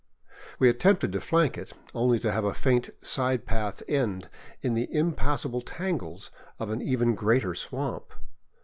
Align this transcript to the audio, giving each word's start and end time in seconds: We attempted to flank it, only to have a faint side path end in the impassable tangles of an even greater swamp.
We 0.57 0.67
attempted 0.67 1.11
to 1.13 1.21
flank 1.21 1.59
it, 1.59 1.73
only 1.93 2.17
to 2.17 2.31
have 2.31 2.43
a 2.43 2.55
faint 2.55 2.89
side 3.03 3.45
path 3.45 3.83
end 3.87 4.29
in 4.63 4.73
the 4.73 4.91
impassable 4.91 5.61
tangles 5.61 6.31
of 6.57 6.71
an 6.71 6.81
even 6.81 7.13
greater 7.13 7.53
swamp. 7.53 8.11